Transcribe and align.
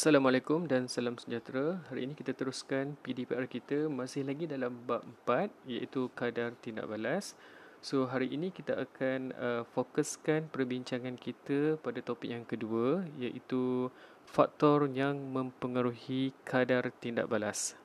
Assalamualaikum 0.00 0.64
dan 0.64 0.88
salam 0.88 1.20
sejahtera. 1.20 1.76
Hari 1.92 2.08
ini 2.08 2.16
kita 2.16 2.32
teruskan 2.32 2.96
PDPR 3.04 3.44
kita 3.44 3.84
masih 3.84 4.24
lagi 4.24 4.48
dalam 4.48 4.72
bab 4.88 5.04
4 5.28 5.52
iaitu 5.68 6.08
kadar 6.16 6.56
tindak 6.56 6.88
balas. 6.88 7.36
So 7.84 8.08
hari 8.08 8.32
ini 8.32 8.48
kita 8.48 8.80
akan 8.80 9.36
uh, 9.36 9.62
fokuskan 9.76 10.48
perbincangan 10.48 11.20
kita 11.20 11.76
pada 11.84 12.00
topik 12.00 12.32
yang 12.32 12.48
kedua 12.48 13.04
iaitu 13.20 13.92
faktor 14.24 14.88
yang 14.88 15.20
mempengaruhi 15.20 16.32
kadar 16.48 16.88
tindak 16.96 17.28
balas. 17.28 17.76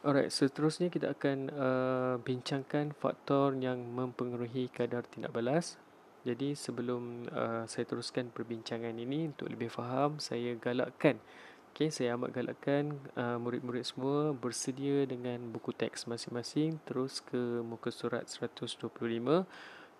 Alright, 0.00 0.32
seterusnya 0.32 0.88
kita 0.88 1.12
akan 1.12 1.38
uh, 1.52 2.16
bincangkan 2.24 2.96
faktor 2.96 3.52
yang 3.52 3.84
mempengaruhi 3.84 4.72
kadar 4.72 5.04
tindak 5.04 5.28
balas. 5.28 5.76
Jadi 6.24 6.56
sebelum 6.56 7.28
uh, 7.28 7.68
saya 7.68 7.84
teruskan 7.84 8.32
perbincangan 8.32 8.96
ini 8.96 9.28
untuk 9.28 9.52
lebih 9.52 9.68
faham, 9.68 10.16
saya 10.16 10.56
galakkan. 10.56 11.20
Okay, 11.76 11.92
saya 11.92 12.16
amat 12.16 12.32
galakkan 12.32 12.96
uh, 13.12 13.36
murid-murid 13.44 13.84
semua 13.84 14.32
bersedia 14.32 15.04
dengan 15.04 15.52
buku 15.52 15.76
teks 15.76 16.08
masing-masing 16.08 16.80
terus 16.88 17.20
ke 17.20 17.60
muka 17.60 17.92
surat 17.92 18.24
125 18.24 18.88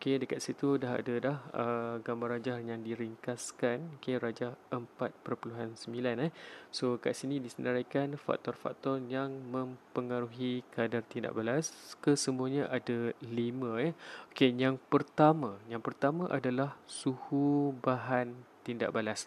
Okey, 0.00 0.16
dekat 0.16 0.40
situ 0.40 0.80
dah 0.80 0.96
ada 0.96 1.14
dah 1.20 1.38
uh, 1.52 1.94
gambar 2.00 2.40
rajah 2.40 2.56
yang 2.56 2.80
diringkaskan. 2.80 4.00
Okey, 4.00 4.16
rajah 4.16 4.56
4.9 4.72 5.76
eh. 6.24 6.32
So 6.72 6.96
kat 6.96 7.12
sini 7.12 7.36
disenaraikan 7.36 8.16
faktor-faktor 8.16 8.96
yang 9.12 9.28
mempengaruhi 9.52 10.64
kadar 10.72 11.04
tindak 11.04 11.36
balas. 11.36 11.76
Kesemuanya 12.00 12.72
ada 12.72 13.12
5 13.20 13.76
eh. 13.84 13.92
Okey, 14.32 14.56
yang 14.56 14.80
pertama, 14.88 15.60
yang 15.68 15.84
pertama 15.84 16.32
adalah 16.32 16.80
suhu 16.88 17.76
bahan 17.84 18.32
tindak 18.70 18.94
balas. 18.94 19.26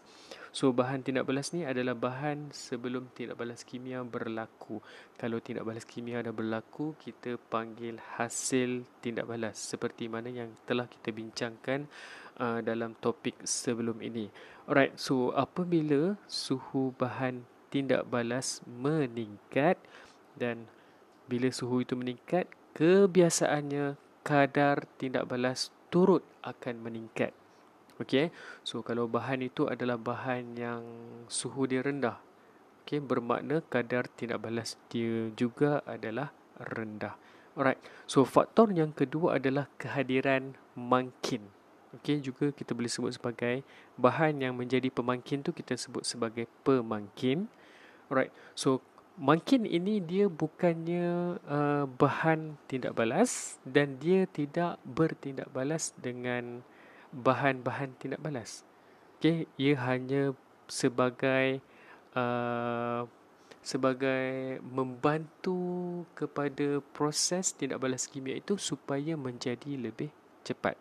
So 0.56 0.72
bahan 0.72 1.04
tindak 1.04 1.28
balas 1.28 1.52
ni 1.52 1.68
adalah 1.68 1.92
bahan 1.92 2.56
sebelum 2.56 3.12
tindak 3.12 3.36
balas 3.36 3.68
kimia 3.68 4.00
berlaku. 4.08 4.80
Kalau 5.20 5.44
tindak 5.44 5.68
balas 5.68 5.84
kimia 5.84 6.24
dah 6.24 6.32
berlaku, 6.32 6.96
kita 6.96 7.36
panggil 7.52 8.00
hasil 8.16 8.88
tindak 9.04 9.28
balas 9.28 9.60
seperti 9.60 10.08
mana 10.08 10.32
yang 10.32 10.56
telah 10.64 10.88
kita 10.88 11.12
bincangkan 11.12 11.92
uh, 12.40 12.64
dalam 12.64 12.96
topik 13.04 13.44
sebelum 13.44 14.00
ini. 14.00 14.32
Alright, 14.64 14.96
so 14.96 15.36
apabila 15.36 16.16
suhu 16.24 16.96
bahan 16.96 17.44
tindak 17.68 18.08
balas 18.08 18.64
meningkat 18.64 19.76
dan 20.40 20.72
bila 21.28 21.52
suhu 21.52 21.84
itu 21.84 22.00
meningkat, 22.00 22.48
kebiasaannya 22.78 24.00
kadar 24.24 24.88
tindak 24.96 25.28
balas 25.28 25.74
turut 25.92 26.24
akan 26.46 26.80
meningkat. 26.80 27.36
Okey. 28.02 28.34
So 28.66 28.82
kalau 28.82 29.06
bahan 29.06 29.46
itu 29.46 29.70
adalah 29.70 30.02
bahan 30.02 30.58
yang 30.58 30.82
suhu 31.30 31.70
dia 31.70 31.86
rendah. 31.86 32.18
Okey, 32.84 33.00
bermakna 33.00 33.62
kadar 33.70 34.10
tindak 34.12 34.42
balas 34.42 34.76
dia 34.90 35.30
juga 35.38 35.86
adalah 35.86 36.34
rendah. 36.58 37.14
Alright. 37.54 37.78
So 38.10 38.26
faktor 38.26 38.74
yang 38.74 38.92
kedua 38.98 39.38
adalah 39.38 39.70
kehadiran 39.78 40.58
mangkin. 40.74 41.46
Okey, 41.94 42.26
juga 42.26 42.50
kita 42.50 42.74
boleh 42.74 42.90
sebut 42.90 43.14
sebagai 43.14 43.62
bahan 44.02 44.42
yang 44.42 44.58
menjadi 44.58 44.90
pemangkin 44.90 45.46
tu 45.46 45.54
kita 45.54 45.78
sebut 45.78 46.02
sebagai 46.02 46.50
pemangkin. 46.66 47.46
Alright. 48.10 48.34
So 48.58 48.82
mangkin 49.14 49.70
ini 49.70 50.02
dia 50.02 50.26
bukannya 50.26 51.38
uh, 51.46 51.86
bahan 51.86 52.58
tindak 52.66 52.98
balas 52.98 53.62
dan 53.62 54.02
dia 54.02 54.26
tidak 54.26 54.82
bertindak 54.82 55.54
balas 55.54 55.94
dengan 56.02 56.66
bahan-bahan 57.14 57.94
tindak 58.02 58.20
balas. 58.20 58.66
Okey, 59.22 59.46
ia 59.56 59.78
hanya 59.86 60.34
sebagai 60.66 61.62
uh, 62.18 63.06
sebagai 63.64 64.60
membantu 64.60 66.04
kepada 66.18 66.84
proses 66.92 67.56
tindak 67.56 67.80
balas 67.80 68.10
kimia 68.10 68.36
itu 68.36 68.60
supaya 68.60 69.16
menjadi 69.16 69.80
lebih 69.80 70.12
cepat. 70.44 70.76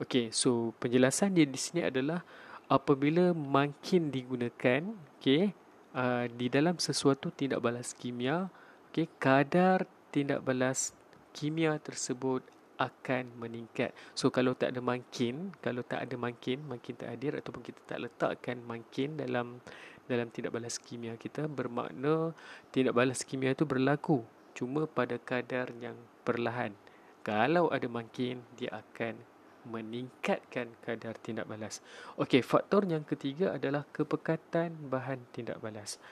Okey, 0.00 0.32
so 0.32 0.72
penjelasan 0.80 1.36
dia 1.36 1.44
di 1.44 1.60
sini 1.60 1.84
adalah 1.84 2.24
apabila 2.72 3.36
makin 3.36 4.08
digunakan, 4.08 4.80
okey, 5.20 5.52
uh, 5.92 6.24
di 6.32 6.48
dalam 6.48 6.80
sesuatu 6.80 7.28
tindak 7.28 7.60
balas 7.60 7.92
kimia, 7.92 8.48
okey, 8.88 9.12
kadar 9.20 9.84
tindak 10.08 10.40
balas 10.40 10.96
kimia 11.36 11.76
tersebut 11.76 12.40
akan 12.82 13.38
meningkat. 13.38 13.94
So 14.18 14.34
kalau 14.34 14.58
tak 14.58 14.74
ada 14.74 14.82
makin, 14.82 15.54
kalau 15.62 15.86
tak 15.86 16.02
ada 16.02 16.16
makin, 16.18 16.66
makin 16.66 16.98
tak 16.98 17.14
hadir 17.14 17.38
ataupun 17.38 17.62
kita 17.62 17.80
tak 17.86 17.98
letakkan 18.02 18.58
makin 18.66 19.14
dalam 19.14 19.62
dalam 20.10 20.26
tindak 20.34 20.50
balas 20.50 20.82
kimia 20.82 21.14
kita 21.14 21.46
bermakna 21.46 22.34
tindak 22.74 22.90
balas 22.90 23.22
kimia 23.22 23.54
itu 23.54 23.62
berlaku 23.62 24.26
cuma 24.52 24.84
pada 24.90 25.16
kadar 25.16 25.70
yang 25.80 25.96
perlahan. 26.26 26.74
Kalau 27.22 27.70
ada 27.70 27.86
makin, 27.86 28.42
dia 28.58 28.74
akan 28.74 29.14
meningkatkan 29.62 30.74
kadar 30.82 31.14
tindak 31.22 31.46
balas. 31.46 31.78
Okey, 32.18 32.42
faktor 32.42 32.82
yang 32.82 33.06
ketiga 33.06 33.54
adalah 33.54 33.86
kepekatan 33.94 34.90
bahan 34.90 35.22
tindak 35.30 35.62
balas. 35.62 36.02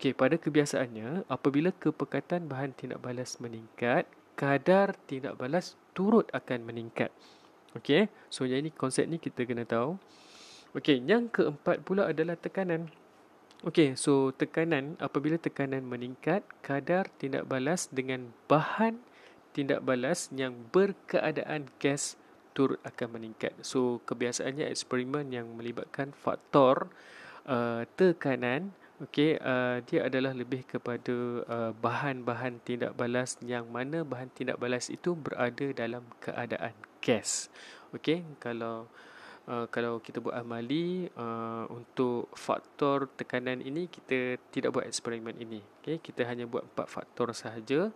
Okey, 0.00 0.16
pada 0.16 0.40
kebiasaannya, 0.40 1.28
apabila 1.28 1.68
kepekatan 1.76 2.48
bahan 2.48 2.72
tindak 2.72 3.04
balas 3.04 3.36
meningkat, 3.44 4.08
kadar 4.34 4.98
tindak 5.06 5.38
balas 5.38 5.78
turut 5.94 6.26
akan 6.34 6.66
meningkat. 6.66 7.10
Okey, 7.74 8.06
so 8.30 8.46
yang 8.46 8.62
ini 8.66 8.70
konsep 8.70 9.06
ni 9.10 9.18
kita 9.18 9.42
kena 9.42 9.66
tahu. 9.66 9.98
Okey, 10.74 11.02
yang 11.02 11.26
keempat 11.30 11.82
pula 11.82 12.10
adalah 12.10 12.38
tekanan. 12.38 12.90
Okey, 13.66 13.98
so 13.98 14.30
tekanan 14.34 14.94
apabila 15.02 15.40
tekanan 15.40 15.82
meningkat, 15.86 16.44
kadar 16.60 17.10
tindak 17.18 17.48
balas 17.48 17.88
dengan 17.90 18.30
bahan 18.46 19.00
tindak 19.54 19.86
balas 19.86 20.28
yang 20.34 20.66
berkeadaan 20.74 21.70
gas 21.78 22.18
turut 22.54 22.82
akan 22.82 23.18
meningkat. 23.18 23.54
So 23.62 24.02
kebiasaannya 24.06 24.66
eksperimen 24.70 25.30
yang 25.30 25.54
melibatkan 25.54 26.10
faktor 26.14 26.90
uh, 27.46 27.86
tekanan 27.94 28.74
Okey, 29.02 29.34
uh, 29.42 29.82
dia 29.90 30.06
adalah 30.06 30.30
lebih 30.30 30.62
kepada 30.70 31.42
uh, 31.50 31.74
bahan-bahan 31.74 32.62
tindak 32.62 32.94
balas 32.94 33.34
yang 33.42 33.66
mana 33.66 34.06
bahan 34.06 34.30
tindak 34.30 34.54
balas 34.54 34.86
itu 34.86 35.18
berada 35.18 35.66
dalam 35.74 36.06
keadaan 36.22 36.70
gas. 37.02 37.50
Okey, 37.90 38.22
kalau 38.38 38.86
uh, 39.50 39.66
kalau 39.66 39.98
kita 39.98 40.22
buat 40.22 40.38
amali 40.38 41.10
uh, 41.18 41.66
untuk 41.74 42.30
faktor 42.38 43.10
tekanan 43.18 43.66
ini 43.66 43.90
kita 43.90 44.38
tidak 44.54 44.78
buat 44.78 44.86
eksperimen 44.86 45.42
ini. 45.42 45.58
Okey, 45.82 45.98
kita 45.98 46.22
hanya 46.30 46.46
buat 46.46 46.62
empat 46.62 46.86
faktor 46.86 47.34
sahaja 47.34 47.90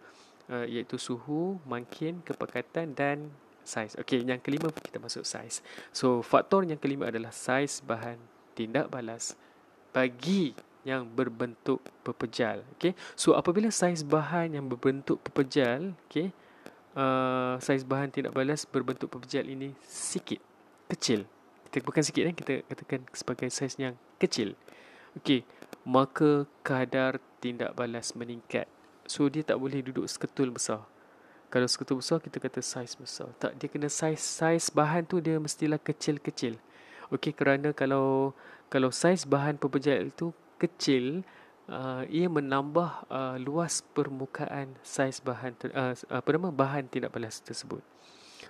uh, 0.51 0.67
iaitu 0.67 0.99
suhu, 0.99 1.63
makin, 1.63 2.27
kepekatan 2.27 2.99
dan 2.99 3.31
saiz. 3.63 3.95
Okey, 4.03 4.27
yang 4.27 4.43
kelima 4.43 4.67
kita 4.75 4.99
masuk 4.99 5.23
saiz. 5.23 5.63
So, 5.95 6.27
faktor 6.27 6.67
yang 6.67 6.83
kelima 6.83 7.07
adalah 7.07 7.31
saiz 7.31 7.79
bahan 7.87 8.19
tindak 8.59 8.91
balas 8.91 9.39
bagi 9.95 10.59
yang 10.89 11.05
berbentuk 11.05 11.85
pepejal. 12.01 12.65
Okay. 12.81 12.97
So 13.13 13.37
apabila 13.37 13.69
saiz 13.69 14.01
bahan 14.01 14.57
yang 14.57 14.65
berbentuk 14.65 15.21
pepejal, 15.21 15.93
okay, 16.09 16.33
uh, 16.97 17.61
saiz 17.61 17.85
bahan 17.85 18.09
tindak 18.09 18.33
balas 18.33 18.65
berbentuk 18.65 19.13
pepejal 19.13 19.45
ini 19.45 19.77
sikit, 19.85 20.41
kecil. 20.89 21.29
Kita 21.69 21.85
bukan 21.85 22.01
sikit 22.01 22.23
eh, 22.25 22.33
kita 22.33 22.53
katakan 22.65 23.05
sebagai 23.13 23.53
saiz 23.53 23.77
yang 23.77 23.93
kecil. 24.17 24.57
Okay, 25.21 25.45
maka 25.85 26.49
kadar 26.65 27.21
tindak 27.45 27.77
balas 27.77 28.17
meningkat. 28.17 28.65
So 29.05 29.29
dia 29.29 29.45
tak 29.45 29.61
boleh 29.61 29.85
duduk 29.85 30.09
seketul 30.09 30.49
besar. 30.49 30.89
Kalau 31.49 31.69
seketul 31.69 32.01
besar 32.01 32.21
kita 32.25 32.41
kata 32.41 32.65
saiz 32.65 32.97
besar. 32.97 33.29
Tak, 33.37 33.57
dia 33.61 33.69
kena 33.69 33.93
saiz 33.93 34.25
saiz 34.25 34.73
bahan 34.73 35.05
tu 35.05 35.21
dia 35.21 35.37
mestilah 35.37 35.81
kecil-kecil. 35.81 36.57
Okey 37.09 37.33
kerana 37.33 37.73
kalau 37.73 38.37
kalau 38.69 38.93
saiz 38.93 39.25
bahan 39.25 39.57
pepejal 39.57 40.13
itu 40.13 40.33
kecil 40.59 41.23
uh, 41.71 42.03
ia 42.11 42.27
menambah 42.27 43.07
uh, 43.09 43.37
luas 43.39 43.85
permukaan 43.95 44.75
saiz 44.83 45.23
bahan 45.23 45.55
uh, 45.71 45.95
apa 45.95 46.29
nama 46.35 46.51
bahan 46.51 46.89
tindak 46.91 47.15
balas 47.15 47.39
tersebut. 47.45 47.85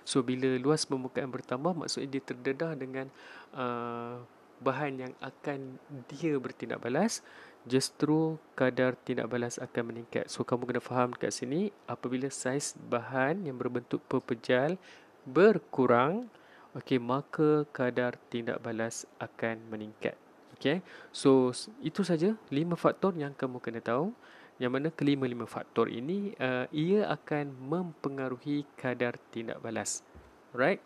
So 0.07 0.25
bila 0.25 0.57
luas 0.57 0.87
permukaan 0.89 1.29
bertambah 1.29 1.85
maksudnya 1.85 2.17
dia 2.17 2.23
terdedah 2.23 2.73
dengan 2.73 3.07
uh, 3.53 4.17
bahan 4.59 5.07
yang 5.07 5.13
akan 5.23 5.79
dia 6.11 6.35
bertindak 6.35 6.83
balas 6.83 7.23
justru 7.67 8.39
kadar 8.55 8.95
tindak 8.95 9.27
balas 9.27 9.59
akan 9.59 9.93
meningkat. 9.93 10.27
So 10.31 10.47
kamu 10.47 10.65
kena 10.65 10.81
faham 10.83 11.11
kat 11.15 11.35
sini 11.35 11.69
apabila 11.85 12.31
saiz 12.31 12.75
bahan 12.75 13.47
yang 13.47 13.55
berbentuk 13.59 14.03
pepejal 14.07 14.79
berkurang 15.27 16.31
okey 16.73 16.97
maka 16.97 17.67
kadar 17.75 18.15
tindak 18.31 18.59
balas 18.63 19.03
akan 19.19 19.59
meningkat. 19.67 20.15
Okay, 20.59 20.83
so 21.15 21.55
itu 21.79 22.03
saja 22.03 22.35
lima 22.51 22.75
faktor 22.75 23.15
yang 23.15 23.31
kamu 23.31 23.63
kena 23.63 23.79
tahu 23.79 24.11
Yang 24.59 24.71
mana 24.75 24.87
kelima-lima 24.91 25.47
faktor 25.47 25.87
ini 25.87 26.35
uh, 26.35 26.67
ia 26.75 27.07
akan 27.07 27.55
mempengaruhi 27.55 28.67
kadar 28.75 29.15
tindak 29.31 29.63
balas. 29.63 30.03
Right? 30.51 30.83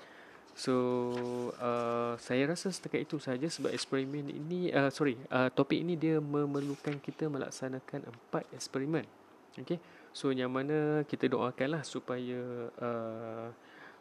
So 0.54 0.78
uh, 1.58 2.14
saya 2.22 2.54
rasa 2.54 2.70
setakat 2.70 3.10
itu 3.10 3.18
saja 3.18 3.50
sebab 3.50 3.74
eksperimen 3.74 4.30
ini 4.30 4.70
uh, 4.70 4.94
sorry 4.94 5.18
uh, 5.34 5.50
topik 5.50 5.82
ini 5.82 5.98
dia 5.98 6.22
memerlukan 6.22 7.02
kita 7.02 7.26
melaksanakan 7.26 8.14
empat 8.14 8.46
eksperimen. 8.54 9.10
Okay. 9.58 9.82
So 10.14 10.30
yang 10.30 10.54
mana 10.54 11.02
kita 11.10 11.26
doakanlah 11.26 11.82
supaya 11.82 12.70
uh, 12.78 13.50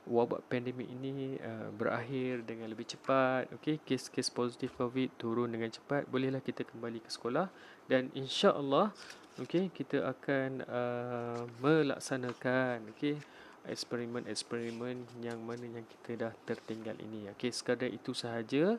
wabak 0.08 0.42
pandemik 0.50 0.90
ini 0.90 1.38
uh, 1.38 1.70
berakhir 1.70 2.42
dengan 2.42 2.66
lebih 2.70 2.86
cepat. 2.90 3.46
Okay. 3.60 3.78
Kes-kes 3.82 4.32
positif 4.34 4.74
COVID 4.74 5.14
turun 5.18 5.54
dengan 5.54 5.70
cepat. 5.70 6.10
Bolehlah 6.10 6.42
kita 6.42 6.66
kembali 6.66 6.98
ke 7.02 7.10
sekolah 7.10 7.46
dan 7.86 8.10
insya-Allah 8.16 8.90
okay, 9.38 9.70
kita 9.70 10.04
akan 10.04 10.66
uh, 10.66 11.42
melaksanakan 11.62 12.92
okay, 12.92 13.16
eksperimen-eksperimen 13.64 15.22
yang 15.22 15.38
mana 15.46 15.64
yang 15.64 15.86
kita 15.86 16.28
dah 16.28 16.32
tertinggal 16.44 16.98
ini. 16.98 17.30
Okey, 17.32 17.54
sekadar 17.54 17.88
itu 17.88 18.10
sahaja 18.12 18.76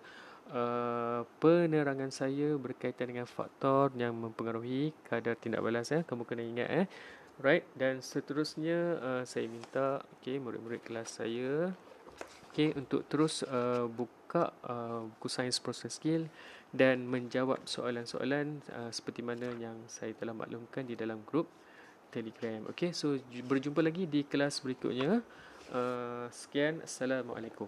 uh, 0.52 1.24
penerangan 1.40 2.12
saya 2.12 2.58
berkaitan 2.60 3.16
dengan 3.16 3.28
faktor 3.30 3.94
yang 3.96 4.12
mempengaruhi 4.18 4.92
kadar 5.08 5.40
tindak 5.40 5.64
balas 5.64 5.94
ya. 5.94 6.04
Kamu 6.04 6.28
kena 6.28 6.44
ingat 6.44 6.70
eh. 6.70 6.88
Right 7.42 7.66
dan 7.74 8.04
seterusnya 8.04 8.80
uh, 9.02 9.24
saya 9.26 9.50
minta 9.50 10.06
okey 10.20 10.38
murid-murid 10.38 10.86
kelas 10.86 11.18
saya 11.18 11.74
okey 12.54 12.78
untuk 12.78 13.10
terus 13.10 13.42
uh, 13.50 13.90
buka 13.90 14.54
uh, 14.62 15.10
buku 15.10 15.26
sains 15.34 15.58
proses 15.58 15.98
skill 15.98 16.30
dan 16.70 17.02
menjawab 17.10 17.66
soalan-soalan 17.66 18.62
uh, 18.70 18.94
seperti 18.94 19.26
mana 19.26 19.50
yang 19.58 19.78
saya 19.90 20.14
telah 20.14 20.38
maklumkan 20.38 20.86
di 20.86 20.94
dalam 20.94 21.26
grup 21.26 21.50
Telegram. 22.14 22.70
Okay, 22.70 22.94
so 22.94 23.18
berjumpa 23.50 23.82
lagi 23.82 24.06
di 24.06 24.22
kelas 24.22 24.62
berikutnya. 24.62 25.26
Uh, 25.74 26.30
sekian, 26.30 26.86
Assalamualaikum. 26.86 27.66